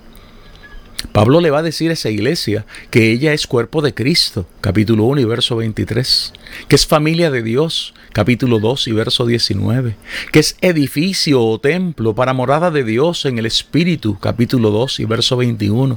Pablo 1.12 1.40
le 1.40 1.50
va 1.50 1.58
a 1.58 1.62
decir 1.62 1.90
a 1.90 1.94
esa 1.94 2.10
iglesia 2.10 2.66
que 2.90 3.10
ella 3.10 3.32
es 3.32 3.46
cuerpo 3.46 3.82
de 3.82 3.94
Cristo, 3.94 4.46
capítulo 4.60 5.04
1 5.04 5.20
y 5.20 5.24
verso 5.24 5.56
23, 5.56 6.32
que 6.68 6.76
es 6.76 6.86
familia 6.86 7.30
de 7.30 7.42
Dios, 7.42 7.94
capítulo 8.12 8.58
2 8.60 8.88
y 8.88 8.92
verso 8.92 9.26
19, 9.26 9.96
que 10.32 10.38
es 10.38 10.56
edificio 10.60 11.42
o 11.42 11.58
templo 11.60 12.14
para 12.14 12.32
morada 12.32 12.70
de 12.70 12.84
Dios 12.84 13.26
en 13.26 13.38
el 13.38 13.46
Espíritu, 13.46 14.18
capítulo 14.18 14.70
2 14.70 15.00
y 15.00 15.04
verso 15.04 15.36
21, 15.36 15.96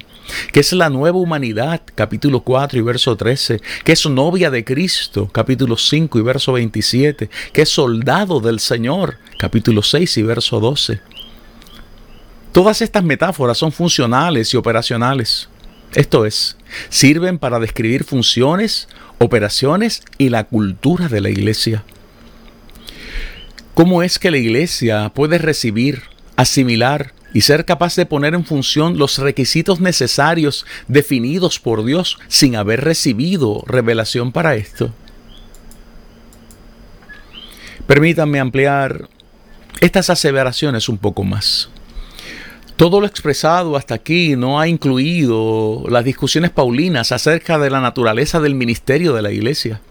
que 0.51 0.60
es 0.60 0.74
la 0.74 0.89
nueva 0.89 1.18
humanidad, 1.18 1.82
capítulo 1.96 2.41
4 2.41 2.79
y 2.79 2.82
verso 2.82 3.15
13, 3.15 3.62
que 3.84 3.94
es 3.94 4.06
novia 4.06 4.51
de 4.51 4.65
Cristo, 4.65 5.29
capítulo 5.32 5.77
5 5.77 6.20
y 6.20 6.22
verso 6.22 6.53
27, 6.53 7.29
que 7.53 7.62
es 7.62 7.70
soldado 7.70 8.39
del 8.41 8.60
Señor, 8.60 9.18
capítulo 9.38 9.82
6 9.82 10.18
y 10.18 10.24
verso 10.24 10.60
12 10.60 11.18
Todas 12.51 12.82
estas 12.82 13.03
metáforas 13.03 13.58
son 13.58 13.72
funcionales 13.72 14.53
y 14.53 14.58
operacionales. 14.58 15.50
Esto 15.94 16.25
es, 16.25 16.58
sirven 16.89 17.39
para 17.39 17.60
describir 17.60 18.03
funciones, 18.03 18.88
operaciones 19.18 20.03
y 20.18 20.29
la 20.29 20.44
cultura 20.46 21.08
de 21.08 21.22
la 21.22 21.29
iglesia. 21.29 21.84
¿Cómo 23.74 24.03
es 24.03 24.20
que 24.20 24.32
la 24.32 24.38
iglesia 24.38 25.10
puede 25.15 25.38
recibir, 25.38 26.03
asimilar 26.36 27.13
y 27.34 27.41
ser 27.41 27.65
capaz 27.65 27.96
de 27.96 28.06
poner 28.06 28.34
en 28.34 28.46
función 28.46 28.98
los 28.98 29.20
requisitos 29.20 29.79
necesarios 29.79 30.65
definidos 30.88 31.60
por 31.60 31.86
Dios 31.86 32.18
sin 32.27 32.56
haber 32.56 32.84
recibido 32.84 33.63
revelación 33.65 34.32
para 34.32 34.56
esto? 34.56 34.94
Permítanme 37.88 38.39
ampliar 38.39 39.10
estas 39.82 40.10
aseveraciones 40.10 40.89
un 40.89 40.98
poco 40.98 41.24
más. 41.24 41.70
Todo 42.79 43.01
lo 43.01 43.07
expresado 43.07 43.75
hasta 43.75 43.95
aquí 43.95 44.38
no 44.38 44.57
ha 44.57 44.69
incluido 44.69 45.83
las 45.89 46.05
discusiones 46.05 46.51
paulinas 46.51 47.12
acerca 47.12 47.59
de 47.59 47.69
la 47.69 47.81
naturaleza 47.81 48.39
del 48.39 48.55
ministerio 48.55 49.12
de 49.12 49.21
la 49.21 49.33
iglesia. 49.33 49.81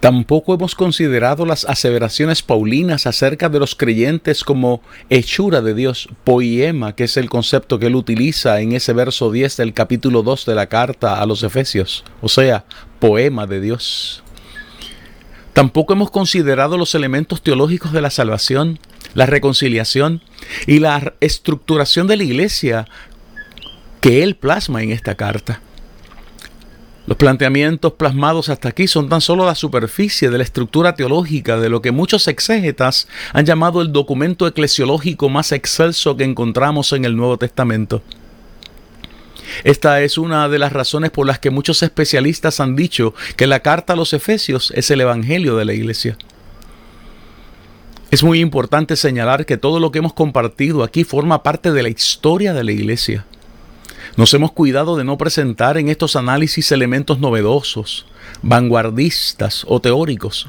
Tampoco 0.00 0.54
hemos 0.54 0.74
considerado 0.74 1.44
las 1.44 1.66
aseveraciones 1.66 2.42
paulinas 2.42 3.06
acerca 3.06 3.50
de 3.50 3.58
los 3.58 3.74
creyentes 3.74 4.42
como 4.42 4.80
hechura 5.10 5.60
de 5.60 5.74
Dios, 5.74 6.08
poema, 6.24 6.96
que 6.96 7.04
es 7.04 7.18
el 7.18 7.28
concepto 7.28 7.78
que 7.78 7.88
él 7.88 7.94
utiliza 7.94 8.62
en 8.62 8.72
ese 8.72 8.94
verso 8.94 9.30
10 9.30 9.58
del 9.58 9.74
capítulo 9.74 10.22
2 10.22 10.46
de 10.46 10.54
la 10.54 10.70
carta 10.70 11.20
a 11.20 11.26
los 11.26 11.42
Efesios, 11.42 12.04
o 12.22 12.30
sea, 12.30 12.64
poema 13.00 13.46
de 13.46 13.60
Dios. 13.60 14.22
Tampoco 15.52 15.92
hemos 15.92 16.10
considerado 16.10 16.78
los 16.78 16.94
elementos 16.94 17.42
teológicos 17.42 17.92
de 17.92 18.00
la 18.00 18.08
salvación, 18.08 18.78
la 19.14 19.26
reconciliación 19.26 20.22
y 20.66 20.78
la 20.78 21.14
estructuración 21.20 22.06
de 22.06 22.16
la 22.16 22.24
iglesia 22.24 22.86
que 24.00 24.22
él 24.22 24.36
plasma 24.36 24.82
en 24.82 24.90
esta 24.90 25.14
carta. 25.14 25.60
Los 27.06 27.16
planteamientos 27.16 27.94
plasmados 27.94 28.50
hasta 28.50 28.68
aquí 28.68 28.86
son 28.86 29.08
tan 29.08 29.20
solo 29.20 29.44
la 29.44 29.54
superficie 29.54 30.30
de 30.30 30.38
la 30.38 30.44
estructura 30.44 30.94
teológica 30.94 31.58
de 31.58 31.68
lo 31.68 31.82
que 31.82 31.90
muchos 31.90 32.28
exégetas 32.28 33.08
han 33.32 33.46
llamado 33.46 33.82
el 33.82 33.90
documento 33.90 34.46
eclesiológico 34.46 35.28
más 35.28 35.50
excelso 35.50 36.16
que 36.16 36.24
encontramos 36.24 36.92
en 36.92 37.04
el 37.04 37.16
Nuevo 37.16 37.36
Testamento. 37.36 38.02
Esta 39.64 40.02
es 40.02 40.18
una 40.18 40.48
de 40.48 40.58
las 40.58 40.72
razones 40.72 41.10
por 41.10 41.26
las 41.26 41.38
que 41.38 41.50
muchos 41.50 41.82
especialistas 41.82 42.60
han 42.60 42.76
dicho 42.76 43.14
que 43.36 43.48
la 43.48 43.60
carta 43.60 43.94
a 43.94 43.96
los 43.96 44.12
Efesios 44.12 44.72
es 44.76 44.90
el 44.92 45.00
Evangelio 45.00 45.56
de 45.56 45.64
la 45.64 45.72
Iglesia. 45.72 46.16
Es 48.10 48.24
muy 48.24 48.40
importante 48.40 48.96
señalar 48.96 49.46
que 49.46 49.56
todo 49.56 49.78
lo 49.78 49.92
que 49.92 50.00
hemos 50.00 50.14
compartido 50.14 50.82
aquí 50.82 51.04
forma 51.04 51.44
parte 51.44 51.70
de 51.70 51.84
la 51.84 51.90
historia 51.90 52.52
de 52.52 52.64
la 52.64 52.72
iglesia. 52.72 53.24
Nos 54.16 54.34
hemos 54.34 54.50
cuidado 54.50 54.96
de 54.96 55.04
no 55.04 55.16
presentar 55.16 55.78
en 55.78 55.88
estos 55.88 56.16
análisis 56.16 56.72
elementos 56.72 57.20
novedosos, 57.20 58.06
vanguardistas 58.42 59.64
o 59.68 59.80
teóricos. 59.80 60.48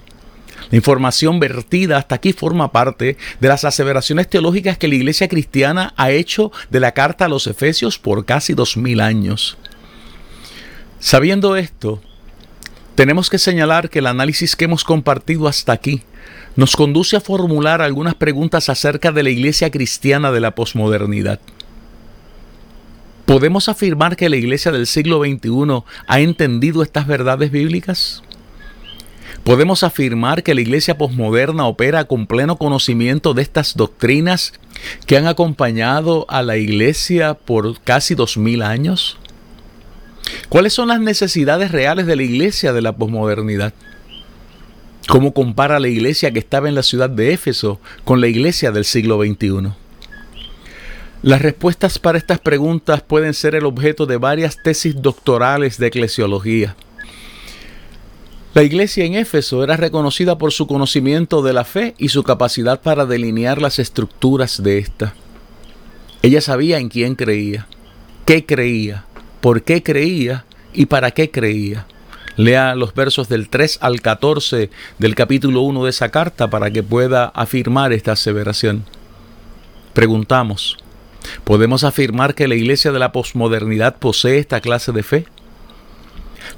La 0.72 0.78
información 0.78 1.40
vertida 1.40 1.98
hasta 1.98 2.16
aquí 2.16 2.34
forma 2.34 2.72
parte 2.72 3.18
de 3.40 3.48
las 3.48 3.64
aseveraciones 3.64 4.28
teológicas 4.28 4.80
que 4.80 4.88
la 4.88 4.96
iglesia 4.96 5.28
cristiana 5.28 5.94
ha 5.98 6.10
hecho 6.10 6.52
de 6.72 6.80
la 6.80 6.94
carta 6.94 7.26
a 7.26 7.30
los 7.30 7.46
Efesios 7.46 8.00
por 8.00 8.26
casi 8.26 8.56
dos 8.56 8.76
mil 8.76 9.00
años. 9.00 9.58
Sabiendo 11.00 11.56
esto, 11.56 12.02
tenemos 12.96 13.30
que 13.30 13.38
señalar 13.38 13.92
que 13.92 14.00
el 14.00 14.08
análisis 14.08 14.56
que 14.56 14.66
hemos 14.66 14.84
compartido 14.84 15.48
hasta 15.48 15.74
aquí 15.74 16.04
nos 16.62 16.76
conduce 16.76 17.18
a 17.18 17.22
formular 17.22 17.82
algunas 17.82 18.14
preguntas 18.14 18.70
acerca 18.70 19.12
de 19.12 19.24
la 19.24 19.32
iglesia 19.32 19.72
cristiana 19.72 20.32
de 20.32 20.40
la 20.40 20.54
posmodernidad. 20.54 21.40
¿Podemos 23.26 23.68
afirmar 23.68 24.16
que 24.16 24.30
la 24.30 24.36
iglesia 24.36 24.72
del 24.72 24.86
siglo 24.86 25.24
XXI 25.24 25.84
ha 26.06 26.20
entendido 26.20 26.84
estas 26.84 27.08
verdades 27.08 27.50
bíblicas? 27.50 28.22
¿Podemos 29.44 29.82
afirmar 29.82 30.44
que 30.44 30.54
la 30.54 30.62
iglesia 30.62 31.00
posmoderna 31.00 31.66
opera 31.66 32.04
con 32.04 32.28
pleno 32.28 32.58
conocimiento 32.58 33.34
de 33.34 33.42
estas 33.42 33.76
doctrinas 33.76 34.54
que 35.08 35.18
han 35.18 35.26
acompañado 35.26 36.28
a 36.30 36.44
la 36.44 36.58
iglesia 36.58 37.34
por 37.34 37.82
casi 37.82 38.14
dos 38.14 38.38
mil 38.38 38.62
años? 38.62 39.18
¿Cuáles 40.48 40.74
son 40.74 40.90
las 40.90 41.00
necesidades 41.00 41.72
reales 41.72 42.06
de 42.06 42.18
la 42.18 42.22
iglesia 42.22 42.72
de 42.72 42.84
la 42.84 42.96
posmodernidad? 42.96 43.74
¿Cómo 45.08 45.34
compara 45.34 45.80
la 45.80 45.88
iglesia 45.88 46.32
que 46.32 46.40
estaba 46.40 46.70
en 46.70 46.76
la 46.76 46.84
ciudad 46.84 47.10
de 47.10 47.34
Éfeso 47.34 47.80
con 48.04 48.22
la 48.22 48.28
iglesia 48.28 48.72
del 48.72 48.86
siglo 48.86 49.22
XXI? 49.22 49.74
Las 51.24 51.42
respuestas 51.42 52.00
para 52.00 52.18
estas 52.18 52.40
preguntas 52.40 53.02
pueden 53.02 53.34
ser 53.34 53.56
el 53.56 53.66
objeto 53.66 54.06
de 54.06 54.18
varias 54.18 54.58
tesis 54.64 55.00
doctorales 55.02 55.78
de 55.78 55.88
eclesiología. 55.88 56.76
La 58.54 58.64
iglesia 58.64 59.06
en 59.06 59.16
Éfeso 59.16 59.64
era 59.64 59.78
reconocida 59.78 60.38
por 60.38 60.52
su 60.52 60.68
conocimiento 60.68 61.42
de 61.42 61.54
la 61.54 61.64
fe 61.64 61.96
y 61.98 62.10
su 62.10 62.24
capacidad 62.24 62.82
para 62.82 63.06
delinear 63.06 63.62
las 63.62 63.80
estructuras 63.80 64.62
de 64.62 64.80
ésta. 64.80 65.14
Ella 66.22 66.42
sabía 66.42 66.80
en 66.80 66.90
quién 66.90 67.16
creía, 67.16 67.68
qué 68.26 68.46
creía, 68.46 69.06
por 69.42 69.64
qué 69.64 69.82
creía 69.84 70.46
y 70.74 70.88
para 70.88 71.12
qué 71.12 71.32
creía. 71.32 71.88
Lea 72.42 72.74
los 72.76 72.96
versos 72.96 73.30
del 73.30 73.50
3 73.50 73.78
al 73.82 74.02
14 74.02 74.72
del 74.98 75.14
capítulo 75.16 75.62
1 75.62 75.84
de 75.84 75.90
esa 75.92 76.10
carta 76.10 76.50
para 76.50 76.72
que 76.72 76.82
pueda 76.82 77.26
afirmar 77.26 77.94
esta 77.94 78.14
aseveración. 78.14 78.84
Preguntamos, 79.94 80.78
¿podemos 81.44 81.84
afirmar 81.84 82.34
que 82.34 82.48
la 82.48 82.56
iglesia 82.56 82.92
de 82.92 82.98
la 82.98 83.12
posmodernidad 83.12 83.98
posee 83.98 84.40
esta 84.40 84.60
clase 84.60 84.92
de 84.92 85.04
fe? 85.04 85.26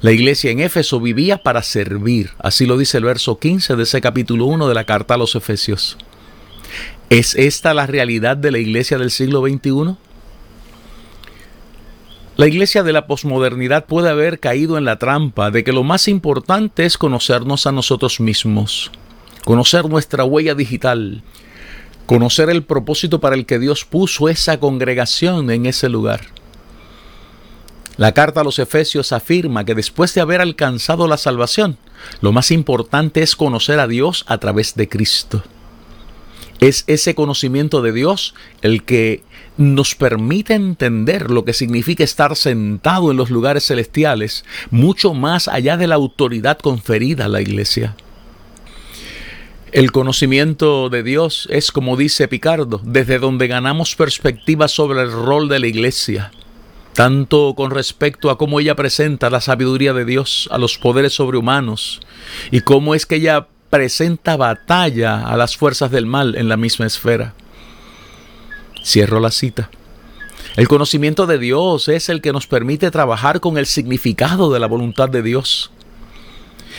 La 0.00 0.12
iglesia 0.12 0.50
en 0.50 0.60
Éfeso 0.60 1.00
vivía 1.00 1.42
para 1.42 1.62
servir, 1.62 2.30
así 2.38 2.64
lo 2.64 2.78
dice 2.78 2.96
el 2.96 3.04
verso 3.04 3.38
15 3.38 3.76
de 3.76 3.82
ese 3.82 4.00
capítulo 4.00 4.46
1 4.46 4.66
de 4.66 4.74
la 4.74 4.84
carta 4.84 5.14
a 5.14 5.18
los 5.18 5.34
Efesios. 5.34 5.98
¿Es 7.10 7.34
esta 7.34 7.74
la 7.74 7.86
realidad 7.86 8.38
de 8.38 8.50
la 8.50 8.58
iglesia 8.58 8.96
del 8.96 9.10
siglo 9.10 9.46
XXI? 9.46 9.96
La 12.36 12.48
iglesia 12.48 12.82
de 12.82 12.92
la 12.92 13.06
posmodernidad 13.06 13.86
puede 13.86 14.10
haber 14.10 14.40
caído 14.40 14.76
en 14.76 14.84
la 14.84 14.98
trampa 14.98 15.52
de 15.52 15.62
que 15.62 15.72
lo 15.72 15.84
más 15.84 16.08
importante 16.08 16.84
es 16.84 16.98
conocernos 16.98 17.68
a 17.68 17.70
nosotros 17.70 18.18
mismos, 18.18 18.90
conocer 19.44 19.88
nuestra 19.88 20.24
huella 20.24 20.56
digital, 20.56 21.22
conocer 22.06 22.50
el 22.50 22.64
propósito 22.64 23.20
para 23.20 23.36
el 23.36 23.46
que 23.46 23.60
Dios 23.60 23.84
puso 23.84 24.28
esa 24.28 24.58
congregación 24.58 25.48
en 25.52 25.66
ese 25.66 25.88
lugar. 25.88 26.22
La 27.98 28.10
carta 28.10 28.40
a 28.40 28.44
los 28.44 28.58
Efesios 28.58 29.12
afirma 29.12 29.64
que 29.64 29.76
después 29.76 30.12
de 30.12 30.20
haber 30.20 30.40
alcanzado 30.40 31.06
la 31.06 31.18
salvación, 31.18 31.78
lo 32.20 32.32
más 32.32 32.50
importante 32.50 33.22
es 33.22 33.36
conocer 33.36 33.78
a 33.78 33.86
Dios 33.86 34.24
a 34.26 34.38
través 34.38 34.74
de 34.74 34.88
Cristo. 34.88 35.44
Es 36.60 36.84
ese 36.86 37.14
conocimiento 37.14 37.82
de 37.82 37.92
Dios 37.92 38.34
el 38.62 38.84
que 38.84 39.22
nos 39.56 39.94
permite 39.94 40.54
entender 40.54 41.30
lo 41.30 41.44
que 41.44 41.52
significa 41.52 42.04
estar 42.04 42.36
sentado 42.36 43.10
en 43.10 43.16
los 43.16 43.30
lugares 43.30 43.66
celestiales, 43.66 44.44
mucho 44.70 45.14
más 45.14 45.48
allá 45.48 45.76
de 45.76 45.86
la 45.86 45.94
autoridad 45.94 46.58
conferida 46.58 47.26
a 47.26 47.28
la 47.28 47.40
iglesia. 47.40 47.96
El 49.74 49.90
conocimiento 49.90 50.88
de 50.88 51.02
Dios 51.02 51.48
es, 51.50 51.72
como 51.72 51.96
dice 51.96 52.28
Picardo, 52.28 52.80
desde 52.84 53.18
donde 53.18 53.48
ganamos 53.48 53.96
perspectiva 53.96 54.68
sobre 54.68 55.02
el 55.02 55.10
rol 55.10 55.48
de 55.48 55.58
la 55.58 55.66
iglesia, 55.66 56.30
tanto 56.92 57.54
con 57.56 57.72
respecto 57.72 58.30
a 58.30 58.38
cómo 58.38 58.60
ella 58.60 58.76
presenta 58.76 59.30
la 59.30 59.40
sabiduría 59.40 59.92
de 59.92 60.04
Dios 60.04 60.48
a 60.52 60.58
los 60.58 60.78
poderes 60.78 61.14
sobrehumanos 61.14 62.00
y 62.52 62.60
cómo 62.60 62.94
es 62.94 63.04
que 63.04 63.16
ella 63.16 63.48
presenta 63.74 64.36
batalla 64.36 65.26
a 65.26 65.36
las 65.36 65.56
fuerzas 65.56 65.90
del 65.90 66.06
mal 66.06 66.36
en 66.36 66.48
la 66.48 66.56
misma 66.56 66.86
esfera. 66.86 67.34
Cierro 68.84 69.18
la 69.18 69.32
cita. 69.32 69.68
El 70.54 70.68
conocimiento 70.68 71.26
de 71.26 71.38
Dios 71.38 71.88
es 71.88 72.08
el 72.08 72.20
que 72.20 72.32
nos 72.32 72.46
permite 72.46 72.92
trabajar 72.92 73.40
con 73.40 73.58
el 73.58 73.66
significado 73.66 74.52
de 74.52 74.60
la 74.60 74.68
voluntad 74.68 75.08
de 75.08 75.24
Dios. 75.24 75.72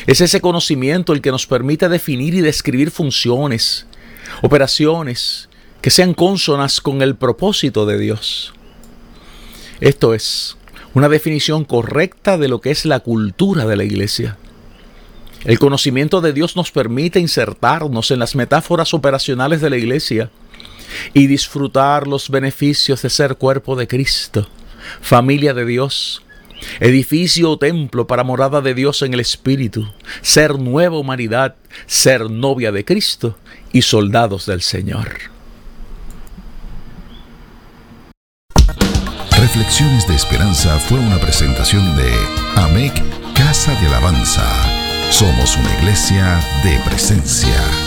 Es 0.07 0.21
ese 0.21 0.39
conocimiento 0.39 1.11
el 1.11 1.19
que 1.19 1.31
nos 1.31 1.45
permite 1.47 1.89
definir 1.89 2.33
y 2.33 2.39
describir 2.39 2.91
funciones, 2.91 3.85
operaciones 4.41 5.49
que 5.81 5.89
sean 5.89 6.13
consonas 6.13 6.79
con 6.79 7.01
el 7.01 7.17
propósito 7.17 7.85
de 7.85 7.99
Dios. 7.99 8.53
Esto 9.81 10.13
es 10.13 10.55
una 10.93 11.09
definición 11.09 11.65
correcta 11.65 12.37
de 12.37 12.47
lo 12.47 12.61
que 12.61 12.71
es 12.71 12.85
la 12.85 13.01
cultura 13.01 13.65
de 13.65 13.75
la 13.75 13.83
iglesia. 13.83 14.37
El 15.45 15.59
conocimiento 15.59 16.21
de 16.21 16.33
Dios 16.33 16.55
nos 16.55 16.71
permite 16.71 17.19
insertarnos 17.19 18.09
en 18.09 18.17
las 18.17 18.35
metáforas 18.35 18.95
operacionales 18.95 19.61
de 19.61 19.69
la 19.69 19.77
iglesia 19.77 20.31
y 21.13 21.27
disfrutar 21.27 22.07
los 22.07 22.29
beneficios 22.31 23.03
de 23.03 23.11
ser 23.11 23.35
cuerpo 23.35 23.75
de 23.75 23.87
Cristo, 23.87 24.47
familia 25.01 25.53
de 25.53 25.65
Dios, 25.65 26.23
edificio 26.79 27.51
o 27.51 27.59
templo 27.59 28.07
para 28.07 28.23
morada 28.23 28.61
de 28.61 28.73
Dios 28.73 29.03
en 29.03 29.13
el 29.13 29.19
Espíritu, 29.19 29.87
ser 30.21 30.57
nueva 30.57 30.97
humanidad, 30.97 31.55
ser 31.85 32.31
novia 32.31 32.71
de 32.71 32.83
Cristo 32.83 33.37
y 33.71 33.83
soldados 33.83 34.47
del 34.47 34.63
Señor. 34.63 35.09
Reflexiones 39.37 40.07
de 40.07 40.15
Esperanza 40.15 40.79
fue 40.79 40.97
una 40.97 41.19
presentación 41.19 41.95
de 41.95 42.11
AMEC 42.55 42.93
Casa 43.35 43.79
de 43.79 43.87
Alabanza. 43.87 44.74
Somos 45.17 45.55
una 45.55 45.73
iglesia 45.75 46.41
de 46.61 46.77
presencia. 46.79 47.84